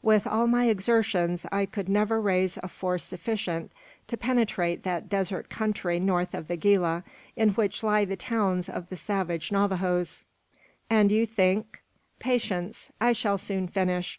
[0.00, 3.70] With all my exertions, I could never raise a force sufficient
[4.06, 7.04] to penetrate that desert country north of the Gila,
[7.36, 10.24] in which lie the towns of the savage Navajoes."
[10.88, 11.82] "And you think"
[12.28, 12.92] "Patience!
[12.98, 14.18] I shall soon finish.